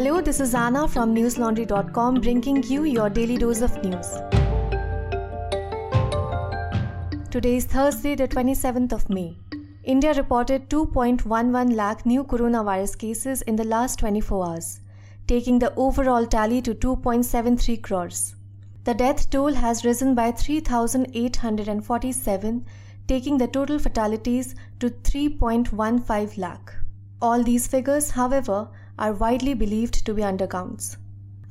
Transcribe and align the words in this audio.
Hello, 0.00 0.20
this 0.22 0.40
is 0.40 0.54
Anna 0.54 0.88
from 0.88 1.14
newslaundry.com 1.14 2.22
bringing 2.22 2.62
you 2.62 2.84
your 2.84 3.10
daily 3.10 3.36
dose 3.36 3.60
of 3.60 3.76
news. 3.84 4.06
Today 7.30 7.56
is 7.56 7.66
Thursday, 7.66 8.14
the 8.14 8.26
27th 8.26 8.94
of 8.94 9.10
May. 9.10 9.36
India 9.84 10.14
reported 10.14 10.70
2.11 10.70 11.74
lakh 11.74 12.06
new 12.06 12.24
coronavirus 12.24 12.96
cases 12.96 13.42
in 13.42 13.56
the 13.56 13.64
last 13.64 13.98
24 13.98 14.46
hours, 14.46 14.80
taking 15.26 15.58
the 15.58 15.74
overall 15.74 16.24
tally 16.24 16.62
to 16.62 16.74
2.73 16.74 17.82
crores. 17.82 18.36
The 18.84 18.94
death 18.94 19.28
toll 19.28 19.52
has 19.52 19.84
risen 19.84 20.14
by 20.14 20.32
3,847, 20.32 22.64
taking 23.06 23.36
the 23.36 23.48
total 23.48 23.78
fatalities 23.78 24.54
to 24.78 24.88
3.15 24.88 26.38
lakh. 26.38 26.72
All 27.20 27.42
these 27.42 27.66
figures, 27.66 28.12
however, 28.12 28.70
are 29.00 29.12
widely 29.14 29.54
believed 29.54 30.06
to 30.06 30.14
be 30.14 30.22
undercounts. 30.22 30.96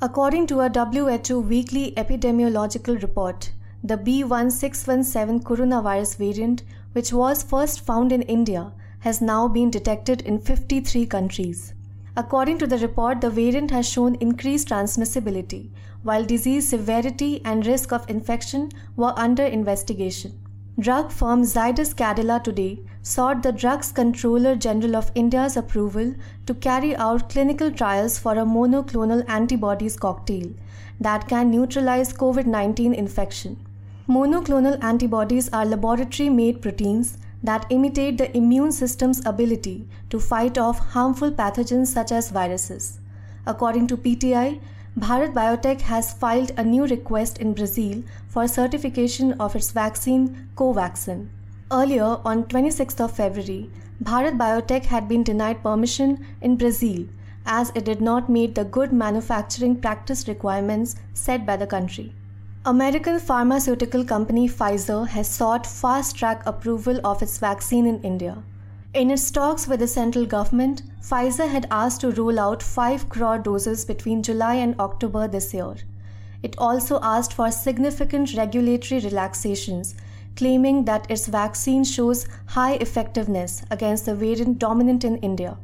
According 0.01 0.47
to 0.47 0.61
a 0.61 0.69
WHO 0.69 1.41
weekly 1.41 1.91
epidemiological 1.97 3.01
report, 3.01 3.51
the 3.83 3.97
B1617 3.97 5.43
coronavirus 5.43 6.15
variant, 6.17 6.63
which 6.93 7.11
was 7.11 7.43
first 7.43 7.81
found 7.81 8.13
in 8.13 8.21
India, 8.21 8.71
has 8.99 9.21
now 9.21 9.47
been 9.47 9.69
detected 9.69 10.21
in 10.21 10.39
53 10.39 11.05
countries. 11.05 11.73
According 12.15 12.59
to 12.59 12.67
the 12.67 12.77
report, 12.77 13.21
the 13.21 13.29
variant 13.29 13.71
has 13.71 13.89
shown 13.89 14.15
increased 14.15 14.69
transmissibility, 14.69 15.69
while 16.03 16.23
disease 16.23 16.67
severity 16.67 17.41
and 17.45 17.65
risk 17.65 17.91
of 17.91 18.09
infection 18.09 18.71
were 18.95 19.13
under 19.17 19.43
investigation. 19.43 20.39
Drug 20.79 21.11
firm 21.11 21.41
Zydus 21.43 21.93
Cadila 21.93 22.41
today 22.41 22.79
sought 23.01 23.43
the 23.43 23.51
Drugs 23.51 23.91
Controller 23.91 24.55
General 24.55 24.95
of 24.95 25.11
India's 25.13 25.57
approval 25.57 26.13
to 26.45 26.53
carry 26.53 26.95
out 26.95 27.27
clinical 27.27 27.69
trials 27.69 28.17
for 28.17 28.35
a 28.35 28.45
monoclonal 28.45 29.25
antibodies 29.27 29.97
cocktail 29.97 30.53
that 31.01 31.27
can 31.27 31.51
neutralize 31.51 32.13
COVID 32.13 32.45
19 32.45 32.93
infection. 32.93 33.57
Monoclonal 34.07 34.81
antibodies 34.81 35.49
are 35.49 35.65
laboratory 35.65 36.29
made 36.29 36.61
proteins 36.61 37.17
that 37.43 37.65
imitate 37.69 38.17
the 38.17 38.31
immune 38.37 38.71
system's 38.71 39.25
ability 39.25 39.85
to 40.09 40.17
fight 40.17 40.57
off 40.57 40.79
harmful 40.93 41.29
pathogens 41.29 41.87
such 41.87 42.13
as 42.13 42.31
viruses. 42.31 42.99
According 43.45 43.87
to 43.87 43.97
PTI, 43.97 44.61
Bharat 44.97 45.33
Biotech 45.33 45.81
has 45.81 46.13
filed 46.13 46.51
a 46.57 46.63
new 46.63 46.87
request 46.87 47.37
in 47.37 47.53
Brazil 47.53 48.01
for 48.27 48.47
certification 48.47 49.33
of 49.33 49.55
its 49.55 49.69
vaccine 49.69 50.49
Covaxin. 50.55 51.27
Earlier, 51.71 52.17
on 52.25 52.45
26th 52.45 52.99
of 52.99 53.15
February, 53.15 53.69
Bharat 54.03 54.37
Biotech 54.37 54.85
had 54.85 55.07
been 55.07 55.23
denied 55.23 55.61
permission 55.61 56.25
in 56.41 56.57
Brazil 56.57 57.05
as 57.45 57.71
it 57.75 57.85
did 57.85 58.01
not 58.01 58.29
meet 58.29 58.55
the 58.55 58.65
good 58.65 58.91
manufacturing 58.91 59.75
practice 59.79 60.27
requirements 60.27 60.95
set 61.13 61.45
by 61.45 61.55
the 61.55 61.67
country. 61.67 62.11
American 62.65 63.19
pharmaceutical 63.19 64.03
company 64.03 64.49
Pfizer 64.49 65.07
has 65.07 65.29
sought 65.29 65.67
fast 65.67 66.15
track 66.15 66.41
approval 66.47 66.99
of 67.03 67.21
its 67.21 67.37
vaccine 67.37 67.85
in 67.85 68.01
India. 68.01 68.41
In 68.91 69.11
its 69.11 69.29
talks 69.29 69.67
with 69.67 69.81
the 69.81 69.87
central 69.87 70.25
government, 70.25 70.81
Pfizer 70.99 71.47
had 71.47 71.67
asked 71.69 72.01
to 72.01 72.09
roll 72.09 72.39
out 72.39 72.63
5 72.63 73.07
crore 73.07 73.37
doses 73.37 73.85
between 73.85 74.23
July 74.23 74.55
and 74.55 74.79
October 74.79 75.27
this 75.27 75.53
year. 75.53 75.75
It 76.41 76.55
also 76.57 76.99
asked 77.03 77.33
for 77.33 77.51
significant 77.51 78.33
regulatory 78.33 78.99
relaxations, 78.99 79.93
claiming 80.35 80.85
that 80.85 81.05
its 81.11 81.27
vaccine 81.27 81.83
shows 81.83 82.25
high 82.47 82.77
effectiveness 82.77 83.61
against 83.69 84.07
the 84.07 84.15
variant 84.15 84.57
dominant 84.57 85.03
in 85.03 85.17
India. 85.17 85.55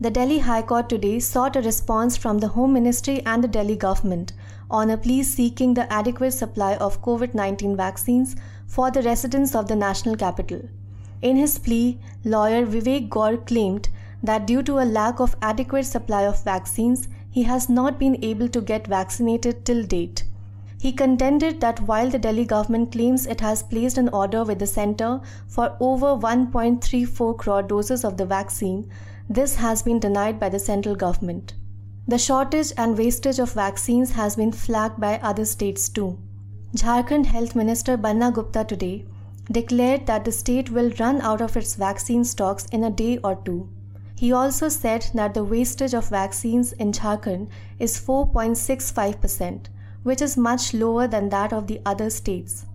The 0.00 0.10
Delhi 0.10 0.40
High 0.40 0.62
Court 0.62 0.88
today 0.88 1.20
sought 1.20 1.54
a 1.54 1.62
response 1.62 2.16
from 2.16 2.38
the 2.38 2.48
Home 2.48 2.72
Ministry 2.72 3.22
and 3.24 3.44
the 3.44 3.48
Delhi 3.48 3.76
government 3.76 4.32
on 4.68 4.90
a 4.90 4.98
plea 4.98 5.22
seeking 5.22 5.74
the 5.74 5.90
adequate 5.92 6.32
supply 6.32 6.74
of 6.74 7.00
COVID 7.00 7.32
19 7.32 7.76
vaccines 7.76 8.34
for 8.66 8.90
the 8.90 9.02
residents 9.02 9.54
of 9.54 9.68
the 9.68 9.76
national 9.76 10.16
capital. 10.16 10.62
In 11.22 11.36
his 11.36 11.58
plea, 11.58 12.00
lawyer 12.24 12.66
Vivek 12.66 13.08
Gore 13.08 13.36
claimed 13.36 13.88
that 14.24 14.46
due 14.46 14.62
to 14.64 14.80
a 14.80 14.90
lack 14.98 15.20
of 15.20 15.36
adequate 15.40 15.86
supply 15.86 16.22
of 16.22 16.42
vaccines, 16.42 17.08
he 17.30 17.44
has 17.44 17.68
not 17.68 17.98
been 17.98 18.22
able 18.24 18.48
to 18.48 18.60
get 18.60 18.88
vaccinated 18.88 19.64
till 19.64 19.84
date. 19.84 20.24
He 20.80 20.90
contended 20.90 21.60
that 21.60 21.80
while 21.82 22.10
the 22.10 22.18
Delhi 22.18 22.44
government 22.44 22.90
claims 22.90 23.26
it 23.26 23.40
has 23.40 23.62
placed 23.62 23.98
an 23.98 24.08
order 24.08 24.42
with 24.42 24.58
the 24.58 24.66
centre 24.66 25.20
for 25.46 25.76
over 25.78 26.16
1.34 26.16 27.38
crore 27.38 27.62
doses 27.62 28.04
of 28.04 28.16
the 28.16 28.26
vaccine, 28.26 28.90
this 29.30 29.54
has 29.54 29.80
been 29.82 30.00
denied 30.00 30.40
by 30.40 30.48
the 30.48 30.58
central 30.58 30.96
government. 30.96 31.54
The 32.08 32.18
shortage 32.18 32.72
and 32.76 32.98
wastage 32.98 33.38
of 33.38 33.52
vaccines 33.52 34.10
has 34.10 34.34
been 34.34 34.50
flagged 34.50 35.00
by 35.00 35.20
other 35.20 35.44
states 35.44 35.88
too. 35.88 36.18
Jharkhand 36.74 37.26
Health 37.26 37.54
Minister 37.54 37.96
Banna 37.96 38.32
Gupta 38.32 38.64
today 38.64 39.04
declared 39.50 40.06
that 40.06 40.24
the 40.24 40.32
state 40.32 40.70
will 40.70 40.90
run 41.00 41.20
out 41.20 41.40
of 41.40 41.56
its 41.56 41.74
vaccine 41.74 42.24
stocks 42.24 42.66
in 42.66 42.84
a 42.84 42.90
day 42.90 43.18
or 43.24 43.36
two. 43.44 43.68
He 44.16 44.32
also 44.32 44.68
said 44.68 45.10
that 45.14 45.34
the 45.34 45.42
wastage 45.42 45.94
of 45.94 46.08
vaccines 46.08 46.72
in 46.72 46.92
Jharkhand 46.92 47.48
is 47.78 47.98
4.65%, 47.98 49.66
which 50.04 50.22
is 50.22 50.36
much 50.36 50.72
lower 50.72 51.08
than 51.08 51.28
that 51.30 51.52
of 51.52 51.66
the 51.66 51.80
other 51.84 52.08
states. 52.08 52.66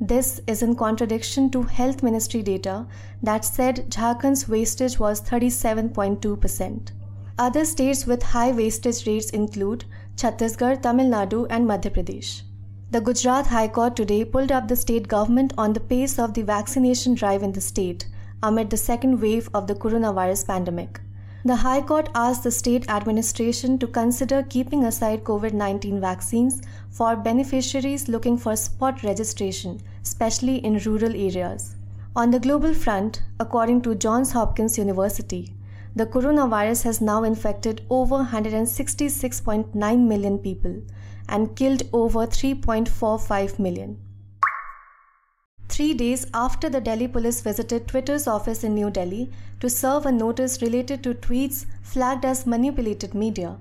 This 0.00 0.40
is 0.46 0.62
in 0.62 0.74
contradiction 0.74 1.48
to 1.50 1.62
Health 1.62 2.02
Ministry 2.02 2.42
data 2.42 2.86
that 3.22 3.44
said 3.44 3.88
Jharkhand's 3.88 4.48
wastage 4.48 4.98
was 4.98 5.22
37.2%. 5.22 6.90
Other 7.38 7.64
states 7.64 8.06
with 8.06 8.22
high 8.22 8.50
wastage 8.50 9.06
rates 9.06 9.30
include 9.30 9.84
Chhattisgarh, 10.16 10.82
Tamil 10.82 11.06
Nadu, 11.06 11.46
and 11.48 11.66
Madhya 11.66 11.90
Pradesh. 11.90 12.42
The 12.88 13.00
Gujarat 13.00 13.48
High 13.48 13.66
Court 13.66 13.96
today 13.96 14.24
pulled 14.24 14.52
up 14.52 14.68
the 14.68 14.76
state 14.76 15.08
government 15.08 15.52
on 15.58 15.72
the 15.72 15.80
pace 15.80 16.20
of 16.20 16.34
the 16.34 16.42
vaccination 16.42 17.16
drive 17.16 17.42
in 17.42 17.50
the 17.50 17.60
state 17.60 18.06
amid 18.44 18.70
the 18.70 18.76
second 18.76 19.20
wave 19.20 19.50
of 19.52 19.66
the 19.66 19.74
coronavirus 19.74 20.46
pandemic. 20.46 21.00
The 21.44 21.56
High 21.56 21.82
Court 21.82 22.08
asked 22.14 22.44
the 22.44 22.52
state 22.52 22.88
administration 22.88 23.76
to 23.80 23.88
consider 23.88 24.44
keeping 24.44 24.84
aside 24.84 25.24
COVID 25.24 25.52
19 25.52 26.00
vaccines 26.00 26.62
for 26.88 27.16
beneficiaries 27.16 28.06
looking 28.06 28.38
for 28.38 28.54
spot 28.54 29.02
registration, 29.02 29.80
especially 30.04 30.58
in 30.58 30.78
rural 30.78 31.16
areas. 31.16 31.74
On 32.14 32.30
the 32.30 32.38
global 32.38 32.72
front, 32.72 33.20
according 33.40 33.82
to 33.82 33.96
Johns 33.96 34.30
Hopkins 34.30 34.78
University, 34.78 35.56
the 35.96 36.06
coronavirus 36.06 36.84
has 36.84 37.00
now 37.00 37.24
infected 37.24 37.84
over 37.90 38.18
166.9 38.18 40.06
million 40.06 40.38
people 40.38 40.82
and 41.28 41.54
killed 41.56 41.82
over 41.92 42.26
3.45 42.26 43.58
million. 43.58 43.98
Three 45.68 45.94
days 45.94 46.26
after 46.32 46.68
the 46.68 46.80
Delhi 46.80 47.08
police 47.08 47.40
visited 47.40 47.86
Twitter's 47.86 48.26
office 48.26 48.64
in 48.64 48.74
New 48.74 48.90
Delhi 48.90 49.30
to 49.60 49.68
serve 49.68 50.06
a 50.06 50.12
notice 50.12 50.62
related 50.62 51.02
to 51.02 51.14
tweets 51.14 51.66
flagged 51.82 52.24
as 52.24 52.46
manipulated 52.46 53.14
media, 53.14 53.56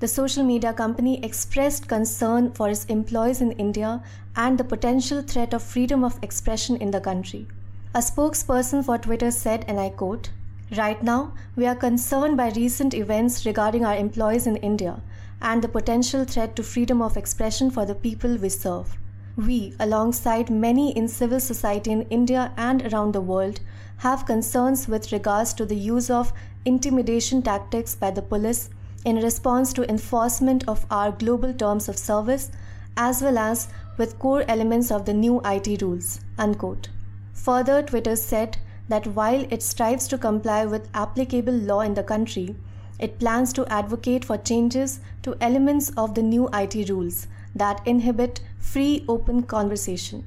the 0.00 0.08
social 0.08 0.42
media 0.42 0.72
company 0.72 1.24
expressed 1.24 1.88
concern 1.88 2.50
for 2.52 2.68
its 2.68 2.84
employees 2.86 3.40
in 3.40 3.52
India 3.52 4.02
and 4.36 4.58
the 4.58 4.64
potential 4.64 5.22
threat 5.22 5.54
of 5.54 5.62
freedom 5.62 6.04
of 6.04 6.18
expression 6.22 6.76
in 6.76 6.90
the 6.90 7.00
country. 7.00 7.46
A 7.94 8.00
spokesperson 8.00 8.84
for 8.84 8.98
Twitter 8.98 9.30
said, 9.30 9.64
and 9.68 9.78
I 9.78 9.90
quote, 9.90 10.30
Right 10.76 11.00
now, 11.02 11.34
we 11.54 11.66
are 11.66 11.76
concerned 11.76 12.36
by 12.36 12.50
recent 12.50 12.92
events 12.92 13.46
regarding 13.46 13.84
our 13.84 13.94
employees 13.94 14.46
in 14.46 14.56
India 14.56 15.00
and 15.40 15.62
the 15.62 15.68
potential 15.68 16.24
threat 16.24 16.56
to 16.56 16.62
freedom 16.62 17.02
of 17.02 17.16
expression 17.16 17.70
for 17.70 17.84
the 17.84 17.94
people 17.94 18.36
we 18.36 18.48
serve. 18.48 18.96
We, 19.36 19.74
alongside 19.80 20.48
many 20.48 20.96
in 20.96 21.08
civil 21.08 21.40
society 21.40 21.90
in 21.90 22.02
India 22.02 22.52
and 22.56 22.92
around 22.92 23.12
the 23.12 23.20
world, 23.20 23.60
have 23.98 24.26
concerns 24.26 24.86
with 24.86 25.12
regards 25.12 25.52
to 25.54 25.66
the 25.66 25.76
use 25.76 26.10
of 26.10 26.32
intimidation 26.64 27.42
tactics 27.42 27.94
by 27.94 28.10
the 28.10 28.22
police 28.22 28.70
in 29.04 29.16
response 29.16 29.72
to 29.72 29.88
enforcement 29.88 30.66
of 30.68 30.86
our 30.90 31.12
global 31.12 31.52
terms 31.52 31.88
of 31.88 31.98
service 31.98 32.50
as 32.96 33.22
well 33.22 33.38
as 33.38 33.68
with 33.98 34.18
core 34.18 34.44
elements 34.48 34.90
of 34.90 35.04
the 35.04 35.12
new 35.12 35.40
IT 35.44 35.82
rules. 35.82 36.20
Unquote. 36.38 36.88
Further, 37.32 37.82
Twitter 37.82 38.16
said 38.16 38.56
that 38.88 39.06
while 39.08 39.46
it 39.50 39.62
strives 39.62 40.08
to 40.08 40.18
comply 40.18 40.64
with 40.64 40.88
applicable 40.94 41.52
law 41.52 41.80
in 41.80 41.94
the 41.94 42.02
country, 42.02 42.56
it 42.98 43.18
plans 43.18 43.52
to 43.52 43.66
advocate 43.66 44.24
for 44.24 44.36
changes 44.36 45.00
to 45.22 45.36
elements 45.40 45.90
of 45.96 46.14
the 46.14 46.22
new 46.22 46.48
IT 46.52 46.88
rules 46.88 47.26
that 47.54 47.86
inhibit 47.86 48.40
free 48.58 49.04
open 49.08 49.42
conversation. 49.42 50.24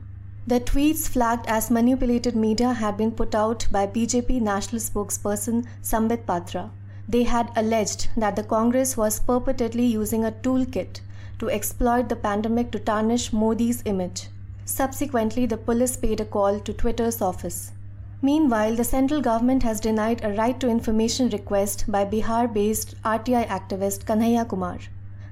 The 0.47 0.61
tweets 0.61 1.09
flagged 1.09 1.45
as 1.47 1.69
manipulated 1.69 2.35
media 2.35 2.73
had 2.73 2.95
been 2.95 3.11
put 3.11 3.35
out 3.35 3.67
by 3.69 3.85
BJP 3.85 4.39
national 4.39 4.81
spokesperson 4.81 5.65
Sambit 5.81 6.25
Patra. 6.25 6.71
They 7.09 7.23
had 7.23 7.51
alleged 7.55 8.07
that 8.15 8.35
the 8.35 8.43
Congress 8.43 8.95
was 8.95 9.19
purportedly 9.19 9.89
using 9.89 10.23
a 10.23 10.31
toolkit 10.31 11.01
to 11.39 11.49
exploit 11.49 12.09
the 12.09 12.15
pandemic 12.15 12.71
to 12.71 12.79
tarnish 12.79 13.33
Modi's 13.33 13.81
image. 13.85 14.29
Subsequently, 14.63 15.45
the 15.45 15.57
police 15.57 15.97
paid 15.97 16.19
a 16.19 16.25
call 16.25 16.59
to 16.61 16.73
Twitter's 16.73 17.21
office. 17.21 17.71
Meanwhile, 18.21 18.75
the 18.75 18.83
central 18.83 19.21
government 19.21 19.61
has 19.61 19.79
denied 19.79 20.23
a 20.23 20.33
right 20.33 20.59
to 20.59 20.67
information 20.67 21.29
request 21.29 21.85
by 21.87 22.03
Bihar 22.03 22.51
based 22.51 22.95
RTI 23.03 23.47
activist 23.47 24.05
Kanhaiya 24.05 24.49
Kumar. 24.49 24.79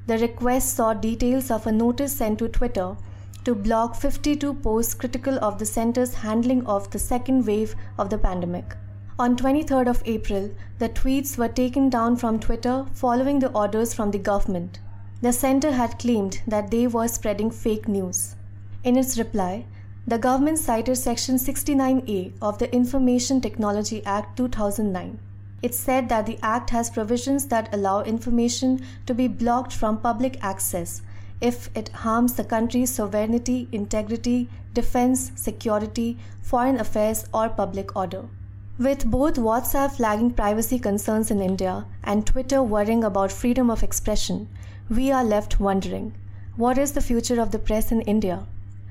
The 0.06 0.20
request 0.20 0.76
sought 0.76 1.02
details 1.02 1.50
of 1.50 1.66
a 1.66 1.72
notice 1.72 2.16
sent 2.16 2.38
to 2.40 2.48
Twitter 2.48 2.96
to 3.44 3.56
block 3.56 3.96
52 3.96 4.54
posts 4.56 4.94
critical 4.94 5.40
of 5.44 5.58
the 5.58 5.66
center's 5.66 6.14
handling 6.14 6.64
of 6.68 6.92
the 6.92 7.00
second 7.00 7.48
wave 7.48 7.76
of 7.98 8.12
the 8.12 8.20
pandemic. 8.20 8.76
On 9.18 9.36
23rd 9.36 9.88
of 9.88 10.04
April, 10.06 10.52
the 10.78 10.90
tweets 10.90 11.40
were 11.40 11.48
taken 11.48 11.90
down 11.90 12.16
from 12.18 12.40
Twitter 12.40 12.86
following 12.94 13.40
the 13.40 13.52
orders 13.52 13.96
from 13.96 14.12
the 14.12 14.20
government. 14.20 14.80
The 15.22 15.34
center 15.34 15.72
had 15.72 15.98
claimed 15.98 16.42
that 16.46 16.70
they 16.70 16.86
were 16.86 17.08
spreading 17.08 17.50
fake 17.50 17.88
news. 17.88 18.36
In 18.84 18.96
its 18.96 19.18
reply, 19.18 19.66
the 20.08 20.20
government 20.20 20.60
cited 20.60 20.96
Section 20.96 21.36
69A 21.38 22.34
of 22.40 22.60
the 22.60 22.72
Information 22.72 23.42
Technology 23.42 24.06
Act 24.06 24.38
2009. 24.38 25.18
It 25.64 25.74
said 25.74 26.10
that 26.10 26.28
the 26.28 26.38
Act 26.44 26.70
has 26.70 26.92
provisions 26.92 27.48
that 27.48 27.74
allow 27.74 28.04
information 28.04 28.86
to 29.08 29.16
be 29.16 29.28
blocked 29.28 29.74
from 29.74 29.98
public 29.98 30.38
access 30.44 31.02
if 31.42 31.72
it 31.76 31.90
harms 31.90 32.36
the 32.36 32.44
country's 32.44 32.92
sovereignty, 32.92 33.68
integrity, 33.72 34.48
defense, 34.76 35.32
security, 35.34 36.20
foreign 36.44 36.80
affairs, 36.80 37.26
or 37.34 37.50
public 37.50 37.96
order. 37.96 38.26
With 38.78 39.10
both 39.10 39.38
WhatsApp 39.38 39.96
flagging 39.96 40.32
privacy 40.32 40.78
concerns 40.78 41.32
in 41.32 41.42
India 41.42 41.88
and 42.04 42.28
Twitter 42.28 42.62
worrying 42.62 43.04
about 43.04 43.32
freedom 43.32 43.72
of 43.72 43.82
expression, 43.82 44.50
we 44.88 45.12
are 45.12 45.24
left 45.24 45.60
wondering 45.60 46.14
what 46.58 46.78
is 46.78 46.92
the 46.92 47.02
future 47.02 47.42
of 47.42 47.50
the 47.50 47.58
press 47.58 47.92
in 47.92 48.02
India? 48.02 48.46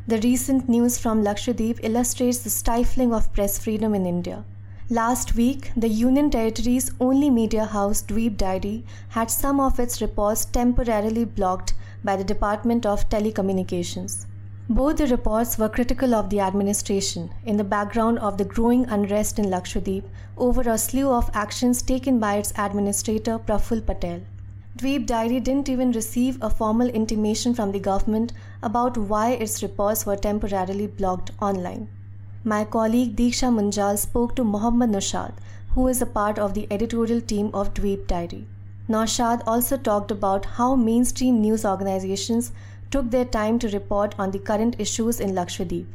The 0.07 0.21
recent 0.21 0.69
news 0.69 0.99
from 0.99 1.25
Lakshadweep 1.25 1.81
illustrates 1.83 2.41
the 2.41 2.51
stifling 2.51 3.15
of 3.15 3.33
press 3.33 3.57
freedom 3.57 3.95
in 3.95 4.05
India. 4.05 4.45
Last 4.91 5.35
week, 5.35 5.73
the 5.75 5.89
Union 5.89 6.29
Territory's 6.29 6.91
only 7.01 7.31
media 7.31 7.65
house, 7.65 8.03
Dweep 8.03 8.37
Diary, 8.37 8.85
had 9.09 9.31
some 9.31 9.61
of 9.61 9.81
its 9.81 10.03
reports 10.03 10.45
temporarily 10.45 11.25
blocked 11.25 11.73
by 12.05 12.17
the 12.17 12.23
Department 12.23 12.85
of 12.85 13.09
Telecommunications. 13.09 14.27
Both 14.69 14.99
the 14.99 15.07
reports 15.07 15.57
were 15.57 15.71
critical 15.71 16.15
of 16.15 16.29
the 16.29 16.41
administration 16.41 17.31
in 17.47 17.57
the 17.57 17.65
background 17.65 18.19
of 18.19 18.37
the 18.37 18.45
growing 18.45 18.85
unrest 18.91 19.39
in 19.39 19.47
Lakshadweep 19.47 20.05
over 20.37 20.69
a 20.69 20.77
slew 20.77 21.11
of 21.11 21.31
actions 21.33 21.81
taken 21.81 22.19
by 22.19 22.35
its 22.35 22.53
administrator 22.59 23.39
Praful 23.39 23.81
Patel. 23.81 24.21
Dweep 24.77 25.07
Diary 25.07 25.39
didn't 25.39 25.69
even 25.69 25.93
receive 25.93 26.37
a 26.43 26.51
formal 26.51 26.89
intimation 26.89 27.55
from 27.55 27.71
the 27.71 27.79
government 27.79 28.33
about 28.61 28.97
why 28.97 29.31
its 29.31 29.63
reports 29.63 30.05
were 30.05 30.17
temporarily 30.17 30.89
blocked 30.89 31.31
online. 31.41 31.87
My 32.43 32.65
colleague 32.65 33.15
Diksha 33.15 33.53
Munjal 33.55 33.97
spoke 33.97 34.35
to 34.35 34.43
Mohammad 34.43 34.91
Noshad, 34.91 35.35
who 35.75 35.87
is 35.87 36.03
a 36.03 36.07
part 36.07 36.41
of 36.41 36.55
the 36.55 36.67
editorial 36.73 37.21
team 37.21 37.53
of 37.55 37.73
Dweep 37.73 38.09
Diary. 38.09 38.49
Noshad 38.89 39.45
also 39.47 39.77
talked 39.77 40.11
about 40.11 40.45
how 40.57 40.75
mainstream 40.75 41.41
news 41.41 41.65
organizations 41.65 42.51
took 42.91 43.13
their 43.13 43.25
time 43.25 43.61
to 43.61 43.69
report 43.69 44.17
on 44.19 44.33
the 44.33 44.41
current 44.41 44.75
issues 44.81 45.21
in 45.21 45.37
Lakshadweep. 45.37 45.87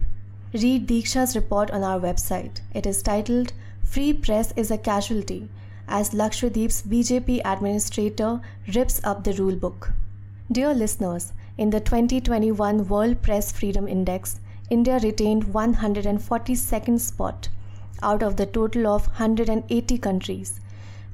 Read 0.54 0.88
Diksha's 0.88 1.36
report 1.36 1.70
on 1.72 1.84
our 1.84 2.00
website. 2.00 2.62
It 2.74 2.86
is 2.86 3.04
titled 3.04 3.52
Free 3.84 4.14
Press 4.14 4.54
is 4.56 4.72
a 4.72 4.78
Casualty 4.78 5.50
as 5.92 6.12
Lakshadweep's 6.12 6.84
BJP 6.84 7.42
administrator 7.44 8.40
rips 8.76 9.02
up 9.04 9.24
the 9.24 9.34
rulebook. 9.34 9.92
Dear 10.52 10.74
listeners, 10.76 11.34
in 11.58 11.72
the 11.72 11.80
2021 11.80 12.88
World 12.88 13.24
Press 13.24 13.52
Freedom 13.52 13.88
Index, 13.88 14.40
India 14.70 15.00
retained 15.02 15.48
142nd 15.48 17.00
spot 17.00 17.50
out 18.04 18.22
of 18.22 18.38
the 18.38 18.46
total 18.46 18.86
of 18.86 19.08
180 19.08 19.98
countries, 19.98 20.60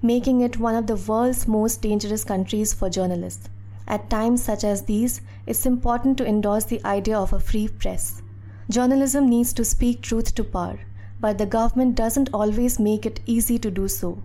making 0.02 0.42
it 0.42 0.60
one 0.60 0.76
of 0.76 0.88
the 0.88 0.98
world's 0.98 1.48
most 1.48 1.82
dangerous 1.82 2.26
countries 2.26 2.74
for 2.74 2.90
journalists. 2.90 3.50
At 3.88 4.10
times 4.10 4.44
such 4.44 4.66
as 4.66 4.84
these, 4.84 5.22
it's 5.48 5.66
important 5.66 6.18
to 6.18 6.28
endorse 6.28 6.66
the 6.66 6.84
idea 6.84 7.18
of 7.18 7.32
a 7.32 7.40
free 7.40 7.70
press. 7.70 8.22
Journalism 8.70 9.30
needs 9.30 9.54
to 9.54 9.64
speak 9.64 10.02
truth 10.02 10.36
to 10.36 10.44
power, 10.44 10.80
but 11.22 11.38
the 11.38 11.46
government 11.46 11.96
doesn't 11.96 12.30
always 12.34 12.78
make 12.78 13.06
it 13.06 13.22
easy 13.26 13.58
to 13.60 13.72
do 13.72 13.88
so 13.88 14.22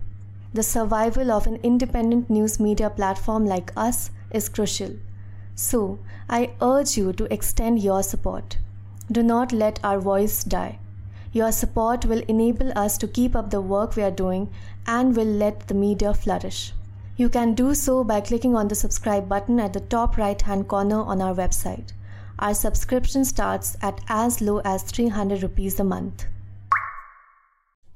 the 0.53 0.63
survival 0.63 1.31
of 1.31 1.47
an 1.47 1.55
independent 1.63 2.29
news 2.29 2.59
media 2.59 2.89
platform 2.89 3.45
like 3.45 3.71
us 3.77 4.11
is 4.31 4.49
crucial. 4.49 4.91
So, 5.55 5.99
I 6.29 6.51
urge 6.61 6.97
you 6.97 7.13
to 7.13 7.33
extend 7.33 7.81
your 7.81 8.03
support. 8.03 8.57
Do 9.11 9.23
not 9.23 9.51
let 9.51 9.79
our 9.83 9.99
voice 9.99 10.43
die. 10.43 10.79
Your 11.33 11.51
support 11.51 12.05
will 12.05 12.23
enable 12.27 12.77
us 12.77 12.97
to 12.97 13.07
keep 13.07 13.35
up 13.35 13.49
the 13.49 13.61
work 13.61 13.95
we 13.95 14.03
are 14.03 14.11
doing 14.11 14.49
and 14.85 15.15
will 15.15 15.23
let 15.23 15.67
the 15.67 15.73
media 15.73 16.13
flourish. 16.13 16.73
You 17.15 17.29
can 17.29 17.53
do 17.53 17.73
so 17.75 18.03
by 18.03 18.19
clicking 18.19 18.55
on 18.55 18.67
the 18.67 18.75
subscribe 18.75 19.29
button 19.29 19.59
at 19.59 19.73
the 19.73 19.79
top 19.79 20.17
right 20.17 20.41
hand 20.41 20.67
corner 20.67 21.01
on 21.01 21.21
our 21.21 21.33
website. 21.33 21.93
Our 22.39 22.53
subscription 22.53 23.23
starts 23.23 23.77
at 23.81 24.01
as 24.09 24.41
low 24.41 24.59
as 24.65 24.83
300 24.83 25.43
rupees 25.43 25.79
a 25.79 25.83
month. 25.83 26.25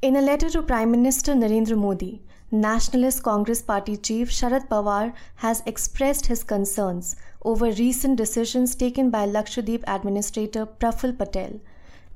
In 0.02 0.16
a 0.16 0.22
letter 0.22 0.50
to 0.52 0.62
Prime 0.62 0.92
Minister 0.92 1.34
Narendra 1.34 1.78
Modi, 1.78 2.22
Nationalist 2.51 3.24
Congress 3.24 3.63
Party 3.63 3.97
chief 3.97 4.30
Sharad 4.30 4.68
Pawar 4.69 5.13
has 5.38 5.63
expressed 5.65 6.27
his 6.27 6.44
concerns 6.44 7.15
over 7.44 7.71
recent 7.71 8.18
decisions 8.18 8.75
taken 8.75 9.09
by 9.09 9.25
Lakshadweep 9.25 9.83
Administrator 9.88 10.68
Praful 10.68 11.18
Patel, 11.18 11.59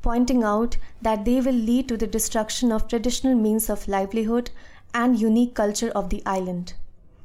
pointing 0.04 0.44
out 0.44 0.78
that 1.02 1.26
they 1.26 1.42
will 1.42 1.52
lead 1.52 1.88
to 1.88 1.98
the 1.98 2.06
destruction 2.06 2.72
of 2.72 2.88
traditional 2.88 3.34
means 3.34 3.72
of 3.72 3.88
livelihood 3.88 4.52
and 4.94 5.20
unique 5.20 5.56
culture 5.56 5.90
of 5.96 6.12
the 6.12 6.22
island. 6.28 6.74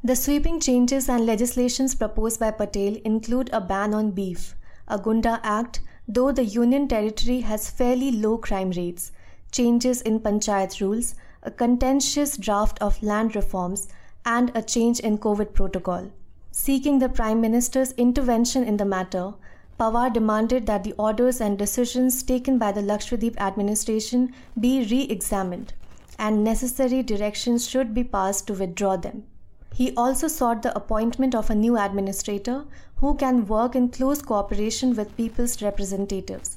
The 0.03 0.17
sweeping 0.17 0.59
changes 0.59 1.07
and 1.07 1.27
legislations 1.27 1.95
proposed 1.95 2.41
by 2.41 2.53
Patel 2.53 2.97
include 3.05 3.51
a 3.53 3.61
ban 3.61 3.93
on 3.93 4.13
beef, 4.13 4.55
a 4.89 4.99
Gunda 4.99 5.41
Act, 5.43 5.81
though 6.09 6.33
the 6.33 6.45
Union 6.45 6.89
Territory 6.89 7.41
has 7.41 7.71
fairly 7.71 8.13
low 8.13 8.39
crime 8.39 8.71
rates, 8.71 9.13
changes 9.53 10.01
in 10.01 10.21
panchayat 10.21 10.81
rules, 10.81 11.15
a 11.45 11.51
contentious 11.51 12.37
draft 12.37 12.81
of 12.81 13.03
land 13.03 13.37
reforms, 13.37 13.89
and 14.25 14.51
a 14.55 14.63
change 14.63 15.01
in 15.01 15.19
COVID 15.19 15.53
protocol. 15.53 16.11
Seeking 16.51 16.99
the 16.99 17.09
Prime 17.09 17.41
Minister's 17.41 17.93
intervention 17.93 18.65
in 18.65 18.77
the 18.77 18.85
matter, 18.85 19.35
Pawar 19.79 20.13
demanded 20.13 20.67
that 20.67 20.85
the 20.85 20.95
orders 20.97 21.41
and 21.41 21.59
decisions 21.59 22.23
taken 22.23 22.59
by 22.59 22.73
the 22.73 22.81
Lakshadweep 22.81 23.37
administration 23.39 24.33
be 24.59 24.87
re 24.91 25.03
examined 25.03 25.75
and 26.19 26.45
necessary 26.45 27.03
directions 27.03 27.69
should 27.69 27.93
be 27.93 28.05
passed 28.05 28.47
to 28.47 28.55
withdraw 28.55 28.97
them. 28.97 29.25
He 29.75 29.93
also 29.97 30.29
sought 30.29 30.63
the 30.63 30.75
appointment 30.77 31.35
of 31.35 31.51
a 31.51 31.55
new 31.55 31.77
administrator 31.77 32.65
who 32.97 33.17
can 33.17 33.47
work 33.47 33.75
in 33.75 33.89
close 33.89 34.23
cooperation 34.23 34.95
with 34.95 35.17
people's 35.17 35.61
representatives 35.61 36.57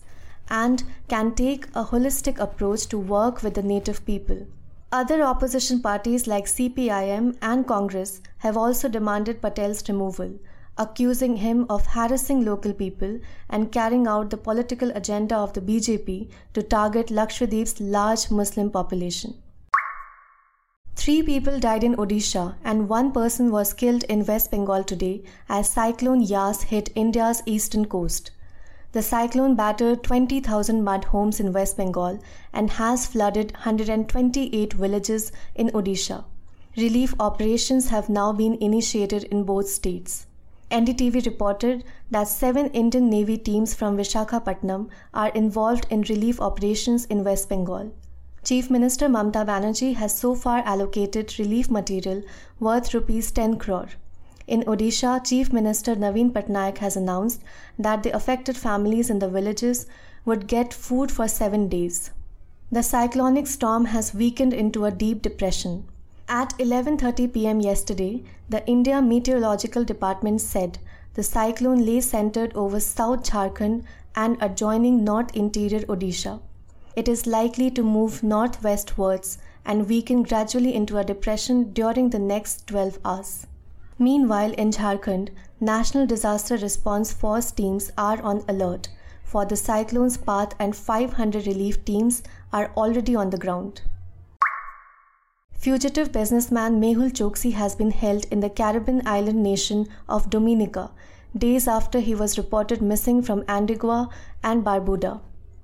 and 0.49 0.83
can 1.07 1.33
take 1.33 1.65
a 1.73 1.85
holistic 1.85 2.37
approach 2.37 2.85
to 2.87 2.99
work 2.99 3.41
with 3.41 3.55
the 3.55 3.63
native 3.63 4.05
people. 4.05 4.45
Other 4.89 5.21
opposition 5.21 5.81
parties 5.81 6.27
like 6.27 6.45
CPIM 6.45 7.35
and 7.41 7.67
Congress 7.67 8.21
have 8.37 8.55
also 8.55 8.87
demanded 8.87 9.41
Patel's 9.41 9.83
removal, 9.89 10.39
accusing 10.77 11.35
him 11.35 11.65
of 11.69 11.87
harassing 11.87 12.45
local 12.45 12.71
people 12.71 13.19
and 13.49 13.69
carrying 13.69 14.07
out 14.07 14.29
the 14.29 14.37
political 14.37 14.91
agenda 14.91 15.35
of 15.35 15.51
the 15.51 15.59
BJP 15.59 16.29
to 16.53 16.63
target 16.63 17.07
Lakshadweep's 17.07 17.81
large 17.81 18.31
Muslim 18.31 18.71
population. 18.71 19.33
Three 20.95 21.21
people 21.21 21.59
died 21.59 21.83
in 21.83 21.97
Odisha 21.97 22.55
and 22.63 22.87
one 22.87 23.11
person 23.11 23.51
was 23.51 23.73
killed 23.73 24.05
in 24.05 24.25
West 24.25 24.51
Bengal 24.51 24.85
today 24.85 25.21
as 25.49 25.69
Cyclone 25.69 26.21
Yas 26.21 26.63
hit 26.63 26.89
India's 26.95 27.43
eastern 27.45 27.87
coast. 27.87 28.31
The 28.93 29.01
cyclone 29.01 29.55
battered 29.55 30.03
20,000 30.03 30.83
mud 30.83 31.05
homes 31.05 31.39
in 31.39 31.51
West 31.51 31.77
Bengal 31.77 32.19
and 32.53 32.69
has 32.71 33.05
flooded 33.05 33.51
128 33.51 34.73
villages 34.73 35.31
in 35.55 35.69
Odisha. 35.69 36.23
Relief 36.77 37.13
operations 37.19 37.89
have 37.89 38.07
now 38.07 38.31
been 38.31 38.55
initiated 38.61 39.25
in 39.25 39.43
both 39.43 39.67
states. 39.67 40.27
NDTV 40.71 41.25
reported 41.25 41.83
that 42.11 42.27
seven 42.27 42.67
Indian 42.67 43.09
Navy 43.09 43.37
teams 43.37 43.73
from 43.73 43.97
Vishakhapatnam 43.97 44.89
are 45.13 45.29
involved 45.29 45.85
in 45.89 46.01
relief 46.03 46.39
operations 46.39 47.05
in 47.05 47.23
West 47.23 47.49
Bengal. 47.49 47.93
Chief 48.43 48.69
Minister 48.69 49.07
Mamta 49.07 49.45
Banerjee 49.45 49.95
has 49.95 50.17
so 50.17 50.33
far 50.33 50.59
allocated 50.59 51.37
relief 51.37 51.69
material 51.69 52.21
worth 52.59 52.93
rupees 52.93 53.31
10 53.31 53.57
crore. 53.59 53.89
In 54.47 54.63
Odisha, 54.63 55.21
Chief 55.23 55.51
Minister 55.51 55.95
Naveen 55.95 56.31
Patnaik 56.31 56.77
has 56.77 56.95
announced 56.95 57.41
that 57.77 58.03
the 58.03 58.15
affected 58.15 58.55
families 58.55 59.09
in 59.09 59.19
the 59.19 59.27
villages 59.27 59.85
would 60.23 60.47
get 60.47 60.73
food 60.73 61.11
for 61.11 61.27
seven 61.27 61.67
days. 61.67 62.11
The 62.71 62.81
cyclonic 62.81 63.45
storm 63.47 63.85
has 63.85 64.13
weakened 64.13 64.53
into 64.53 64.85
a 64.85 64.91
deep 64.91 65.21
depression. 65.21 65.85
At 66.29 66.57
11:30 66.59 67.33
p.m. 67.33 67.59
yesterday, 67.59 68.23
the 68.49 68.65
India 68.67 69.01
Meteorological 69.01 69.83
Department 69.83 70.39
said 70.39 70.79
the 71.15 71.23
cyclone 71.23 71.85
lay 71.85 71.99
centered 71.99 72.55
over 72.55 72.79
South 72.79 73.23
Jharkhand 73.23 73.83
and 74.15 74.37
adjoining 74.39 75.03
North 75.03 75.35
Interior 75.35 75.81
Odisha. 75.95 76.39
it 76.95 77.07
is 77.07 77.27
likely 77.27 77.69
to 77.69 77.83
move 77.83 78.23
northwestwards 78.23 79.37
and 79.65 79.87
weaken 79.87 80.23
gradually 80.23 80.73
into 80.73 80.97
a 80.97 81.03
depression 81.03 81.71
during 81.73 82.09
the 82.09 82.19
next 82.19 82.65
12 82.67 82.99
hours. 83.05 83.45
Meanwhile, 83.99 84.51
in 84.53 84.71
Jharkhand, 84.71 85.29
National 85.59 86.05
Disaster 86.05 86.55
Response 86.57 87.11
Force 87.11 87.51
teams 87.51 87.91
are 87.97 88.21
on 88.21 88.43
alert 88.47 88.89
for 89.23 89.45
the 89.45 89.55
cyclone's 89.55 90.17
path 90.17 90.53
and 90.59 90.75
500 90.75 91.47
relief 91.47 91.83
teams 91.83 92.23
are 92.53 92.71
already 92.77 93.15
on 93.15 93.31
the 93.31 93.37
ground. 93.37 93.81
Fugitive 95.51 96.11
businessman 96.11 96.79
Mehul 96.79 97.11
Choksi 97.11 97.53
has 97.53 97.75
been 97.75 97.91
held 97.91 98.25
in 98.25 98.39
the 98.39 98.49
Caribbean 98.49 99.01
island 99.05 99.41
nation 99.41 99.87
of 100.07 100.29
Dominica 100.29 100.91
days 101.35 101.67
after 101.67 101.99
he 101.99 102.15
was 102.15 102.37
reported 102.37 102.81
missing 102.81 103.21
from 103.21 103.43
Antigua 103.49 104.09
and 104.43 104.63
Barbuda. 104.63 105.19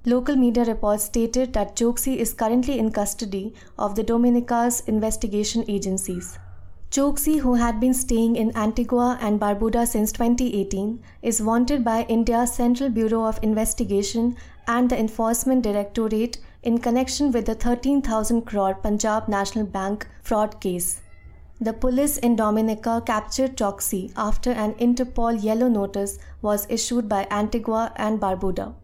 Local 0.05 0.35
media 0.35 0.65
reports 0.65 1.03
stated 1.05 1.53
that 1.53 1.75
Choksi 1.75 2.17
is 2.17 2.33
currently 2.33 2.79
in 2.79 2.91
custody 2.91 3.53
of 3.77 3.95
the 3.95 4.03
Dominica's 4.03 4.81
investigation 4.81 5.63
agencies. 5.67 6.37
Choksi, 6.93 7.39
who 7.39 7.55
had 7.55 7.79
been 7.79 7.95
staying 7.95 8.35
in 8.35 8.55
Antigua 8.55 9.17
and 9.19 9.39
Barbuda 9.39 9.87
since 9.87 10.11
2018, 10.11 11.01
is 11.23 11.41
wanted 11.41 11.83
by 11.83 12.03
India's 12.03 12.53
Central 12.53 12.91
Bureau 12.91 13.23
of 13.23 13.39
Investigation 13.41 14.37
and 14.67 14.91
the 14.91 14.99
Enforcement 14.99 15.63
Directorate 15.63 16.37
in 16.61 16.77
connection 16.77 17.31
with 17.31 17.47
the 17.47 17.55
13,000 17.55 18.43
crore 18.43 18.75
Punjab 18.75 19.27
National 19.27 19.65
Bank 19.65 20.07
fraud 20.21 20.61
case. 20.61 21.01
The 21.59 21.73
police 21.73 22.19
in 22.19 22.35
Dominica 22.35 23.01
captured 23.03 23.57
Choksi 23.57 24.13
after 24.15 24.51
an 24.51 24.75
Interpol 24.75 25.43
yellow 25.43 25.69
notice 25.69 26.19
was 26.43 26.67
issued 26.69 27.09
by 27.09 27.25
Antigua 27.31 27.91
and 27.95 28.19
Barbuda. 28.19 28.75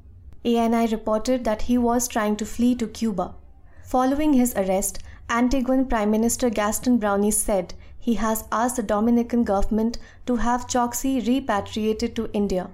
ANI 0.44 0.88
reported 0.88 1.44
that 1.44 1.62
he 1.64 1.78
was 1.78 2.08
trying 2.08 2.38
to 2.38 2.46
flee 2.48 2.74
to 2.74 2.88
Cuba. 2.88 3.36
Following 3.84 4.34
his 4.34 4.56
arrest, 4.56 5.04
Antiguan 5.30 5.88
Prime 5.88 6.10
Minister 6.10 6.50
Gaston 6.50 6.98
Brownie 6.98 7.30
said 7.30 7.76
he 8.00 8.16
has 8.16 8.46
asked 8.52 8.78
the 8.78 8.84
Dominican 8.84 9.44
government 9.44 9.98
to 10.26 10.38
have 10.38 10.68
Choksi 10.68 11.26
repatriated 11.28 12.16
to 12.16 12.30
India. 12.34 12.70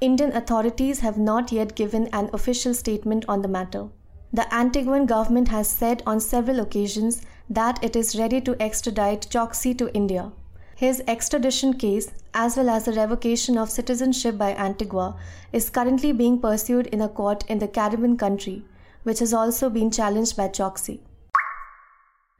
Indian 0.00 0.32
authorities 0.32 1.00
have 1.00 1.16
not 1.16 1.50
yet 1.50 1.74
given 1.74 2.08
an 2.08 2.28
official 2.32 2.74
statement 2.74 3.24
on 3.28 3.42
the 3.42 3.48
matter. 3.48 3.88
The 4.32 4.42
Antiguan 4.52 5.06
government 5.06 5.48
has 5.48 5.66
said 5.68 6.02
on 6.06 6.20
several 6.20 6.60
occasions 6.60 7.22
that 7.48 7.82
it 7.82 7.96
is 7.96 8.18
ready 8.18 8.40
to 8.42 8.60
extradite 8.60 9.28
Choksi 9.30 9.76
to 9.78 9.92
India. 9.94 10.32
His 10.74 11.02
extradition 11.08 11.72
case, 11.72 12.12
as 12.34 12.58
well 12.58 12.68
as 12.68 12.84
the 12.84 12.92
revocation 12.92 13.56
of 13.56 13.70
citizenship 13.70 14.36
by 14.36 14.54
Antigua, 14.54 15.16
is 15.52 15.70
currently 15.70 16.12
being 16.12 16.38
pursued 16.38 16.88
in 16.88 17.00
a 17.00 17.08
court 17.08 17.44
in 17.48 17.60
the 17.60 17.68
Caribbean 17.68 18.18
country, 18.18 18.62
which 19.04 19.20
has 19.20 19.32
also 19.32 19.70
been 19.70 19.90
challenged 19.90 20.36
by 20.36 20.48
Choksi. 20.48 20.98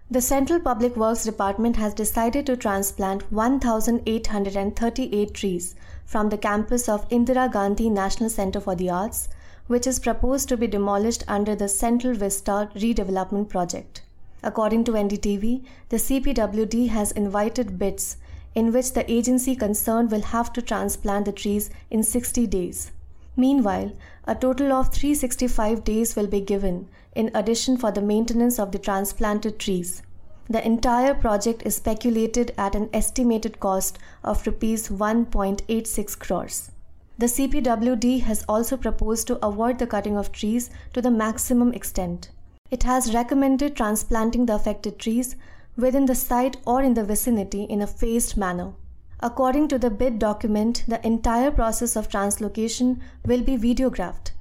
The 0.09 0.21
Central 0.21 0.61
Public 0.61 0.95
Works 0.95 1.25
Department 1.25 1.75
has 1.79 1.93
decided 1.93 2.47
to 2.47 2.57
transplant 2.57 3.33
1,838 3.33 5.35
trees 5.35 5.75
from 6.05 6.29
the 6.29 6.39
campus 6.39 6.89
of 6.89 7.09
Indira 7.09 7.51
Gandhi 7.51 7.91
National 7.91 8.31
Center 8.31 8.61
for 8.61 8.77
the 8.77 8.89
Arts, 8.89 9.29
which 9.67 9.85
is 9.85 9.99
proposed 9.99 10.49
to 10.49 10.57
be 10.57 10.69
demolished 10.69 11.25
under 11.27 11.57
the 11.57 11.67
Central 11.67 12.15
Vista 12.15 12.71
redevelopment 12.77 13.49
project. 13.49 14.03
According 14.45 14.85
to 14.85 14.93
NDTV, 14.93 15.65
the 15.89 15.97
CPWD 15.97 16.91
has 16.91 17.11
invited 17.11 17.77
bids 17.77 18.17
in 18.55 18.73
which 18.73 18.93
the 18.93 19.11
agency 19.11 19.57
concerned 19.57 20.13
will 20.13 20.23
have 20.23 20.53
to 20.53 20.63
transplant 20.63 21.25
the 21.25 21.33
trees 21.33 21.69
in 21.91 22.05
60 22.05 22.47
days. 22.47 22.93
Meanwhile, 23.37 23.93
a 24.25 24.35
total 24.35 24.73
of 24.73 24.93
365 24.93 25.85
days 25.85 26.17
will 26.17 26.27
be 26.27 26.41
given 26.41 26.89
in 27.15 27.31
addition 27.35 27.77
for 27.77 27.93
the 27.93 28.01
maintenance 28.01 28.59
of 28.59 28.73
the 28.73 28.79
transplanted 28.79 29.59
trees. 29.59 30.03
The 30.49 30.65
entire 30.65 31.15
project 31.15 31.63
is 31.67 31.77
speculated 31.77 32.53
at 32.57 32.75
an 32.75 32.89
estimated 32.93 33.61
cost 33.61 33.99
of 34.25 34.47
rupees 34.47 34.89
1.86 34.89 36.19
crores. 36.19 36.71
The 37.19 37.27
CPWD 37.27 38.21
has 38.23 38.45
also 38.49 38.77
proposed 38.77 39.27
to 39.27 39.45
avoid 39.45 39.79
the 39.79 39.87
cutting 39.87 40.17
of 40.17 40.33
trees 40.33 40.71
to 40.93 41.03
the 41.03 41.11
maximum 41.11 41.73
extent. 41.73 42.31
It 42.71 42.83
has 42.83 43.15
recommended 43.15 43.77
transplanting 43.77 44.47
the 44.47 44.55
affected 44.55 44.99
trees 44.99 45.37
within 45.77 46.07
the 46.07 46.15
site 46.15 46.57
or 46.67 46.83
in 46.83 46.95
the 46.95 47.05
vicinity 47.05 47.65
in 47.65 47.83
a 47.83 47.87
phased 47.87 48.37
manner. 48.37 48.73
According 49.21 49.69
to 49.69 49.79
the 49.79 49.91
bid 49.91 50.19
document, 50.19 50.85
the 50.87 51.05
entire 51.07 51.51
process 51.51 51.97
of 51.97 52.09
translocation 52.09 53.01
will 53.25 53.43
be 53.43 53.57
videographed 53.57 54.33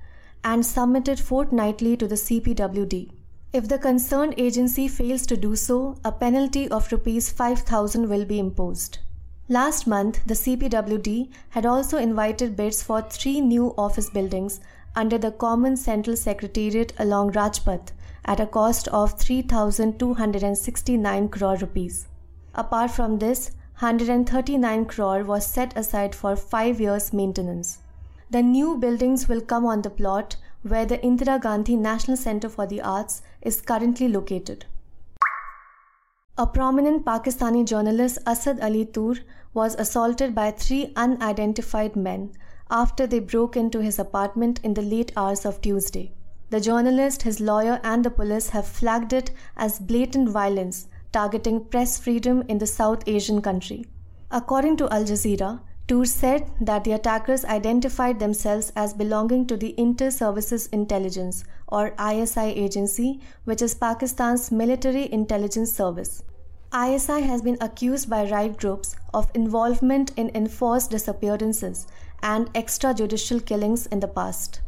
and 0.44 0.66
submitted 0.66 1.20
fortnightly 1.20 1.96
to 1.98 2.08
the 2.08 2.16
CPWD. 2.16 3.12
If 3.54 3.70
the 3.70 3.78
concerned 3.78 4.34
agency 4.38 4.90
fails 4.90 5.26
to 5.28 5.38
do 5.38 5.56
so, 5.56 5.96
a 6.04 6.12
penalty 6.12 6.68
of 6.68 6.92
rupees 6.92 7.32
5000 7.32 8.10
will 8.10 8.26
be 8.26 8.38
imposed. 8.38 8.98
Last 9.48 9.88
month, 9.88 10.20
the 10.26 10.34
CPWD 10.34 11.30
had 11.52 11.66
also 11.66 11.98
invited 11.98 12.58
bids 12.58 12.84
for 12.84 13.02
three 13.02 13.40
new 13.40 13.74
office 13.78 14.10
buildings 14.10 14.60
under 14.96 15.18
the 15.18 15.32
Common 15.32 15.78
Central 15.78 16.18
Secretariat 16.18 16.92
along 16.98 17.32
Rajpath 17.32 17.92
at 18.26 18.40
a 18.40 18.48
cost 18.48 18.88
of 18.90 19.20
3269 19.20 21.30
crore 21.30 21.58
rupees. 21.58 22.08
Apart 22.56 22.92
from 22.92 23.20
this, 23.20 23.52
139 23.80 24.86
crore 24.86 25.24
was 25.26 25.46
set 25.46 25.76
aside 25.78 26.16
for 26.16 26.38
5 26.38 26.80
years 26.80 27.12
maintenance. 27.12 27.80
The 28.30 28.42
new 28.42 28.78
buildings 28.78 29.28
will 29.28 29.42
come 29.42 29.66
on 29.66 29.82
the 29.82 29.90
plot 29.90 30.38
where 30.62 30.86
the 30.86 30.98
Indira 31.00 31.42
Gandhi 31.42 31.76
National 31.76 32.16
Center 32.16 32.48
for 32.48 32.66
the 32.66 32.82
Arts 32.82 33.22
is 33.42 33.60
currently 33.60 34.08
located. 34.08 34.66
A 36.38 36.48
prominent 36.48 37.04
Pakistani 37.04 37.66
journalist 37.66 38.18
Asad 38.26 38.62
Ali 38.62 38.86
Toor 38.86 39.18
was 39.54 39.76
assaulted 39.76 40.34
by 40.34 40.52
three 40.52 40.94
unidentified 40.96 41.98
men 41.98 42.32
after 42.72 43.06
they 43.06 43.20
broke 43.20 43.58
into 43.58 43.82
his 43.82 44.00
apartment 44.00 44.62
in 44.64 44.74
the 44.74 44.82
late 44.82 45.12
hours 45.18 45.46
of 45.46 45.60
Tuesday. 45.60 46.14
The 46.50 46.62
journalist, 46.62 47.24
his 47.24 47.42
lawyer, 47.42 47.82
and 47.84 48.06
the 48.06 48.10
police 48.10 48.50
have 48.50 48.66
flagged 48.66 49.12
it 49.12 49.32
as 49.58 49.80
blatant 49.80 50.30
violence 50.30 50.88
targeting 51.16 51.64
press 51.74 51.98
freedom 51.98 52.44
in 52.50 52.58
the 52.58 52.68
South 52.68 53.08
Asian 53.08 53.42
country. 53.42 53.86
According 54.32 54.76
to 54.78 54.90
Al 54.90 55.06
Jazeera, 55.06 55.62
Toor 55.88 56.06
said 56.06 56.50
that 56.60 56.84
the 56.84 56.94
attackers 56.94 57.46
identified 57.46 58.20
themselves 58.20 58.72
as 58.76 58.94
belonging 58.94 59.46
to 59.48 59.56
the 59.56 59.74
Inter 59.78 60.10
Services 60.10 60.66
Intelligence 60.80 61.44
or 61.68 61.94
ISI 62.00 62.48
agency, 62.66 63.22
which 63.44 63.62
is 63.62 63.76
Pakistan's 63.76 64.52
military 64.52 65.12
intelligence 65.14 65.72
service. 65.72 66.24
ISI 66.74 67.22
has 67.22 67.44
been 67.44 67.58
accused 67.62 68.10
by 68.10 68.30
right 68.30 68.58
groups 68.58 68.96
of 69.14 69.32
involvement 69.36 70.12
in 70.18 70.32
enforced 70.36 70.92
disappearances 70.92 71.88
and 72.24 72.52
extrajudicial 72.54 73.46
killings 73.46 73.86
in 73.86 74.00
the 74.02 74.08
past. 74.08 74.62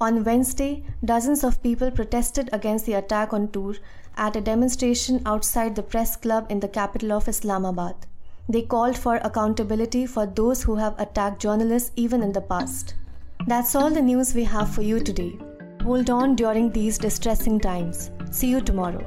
On 0.00 0.22
Wednesday, 0.22 0.84
dozens 1.04 1.42
of 1.42 1.60
people 1.60 1.90
protested 1.90 2.48
against 2.52 2.86
the 2.86 2.92
attack 2.92 3.32
on 3.32 3.48
Toor 3.48 3.74
at 4.16 4.36
a 4.36 4.40
demonstration 4.40 5.20
outside 5.26 5.74
the 5.74 5.82
press 5.82 6.14
club 6.14 6.46
in 6.48 6.60
the 6.60 6.68
capital 6.68 7.10
of 7.10 7.26
Islamabad. 7.26 7.96
They 8.48 8.62
called 8.62 8.96
for 8.96 9.16
accountability 9.16 10.06
for 10.06 10.24
those 10.24 10.62
who 10.62 10.76
have 10.76 10.94
attacked 11.00 11.42
journalists 11.42 11.90
even 11.96 12.22
in 12.22 12.30
the 12.30 12.40
past. 12.40 12.94
That's 13.48 13.74
all 13.74 13.90
the 13.90 14.00
news 14.00 14.36
we 14.36 14.44
have 14.44 14.72
for 14.72 14.82
you 14.82 15.00
today. 15.00 15.36
Hold 15.82 16.10
on 16.10 16.36
during 16.36 16.70
these 16.70 16.96
distressing 16.96 17.58
times. 17.58 18.12
See 18.30 18.46
you 18.46 18.60
tomorrow. 18.60 19.04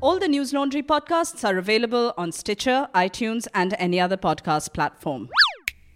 All 0.00 0.20
the 0.20 0.28
News 0.28 0.52
Laundry 0.52 0.84
podcasts 0.84 1.42
are 1.42 1.58
available 1.58 2.14
on 2.16 2.30
Stitcher, 2.30 2.86
iTunes, 2.94 3.48
and 3.52 3.74
any 3.80 3.98
other 3.98 4.16
podcast 4.16 4.72
platform. 4.72 5.28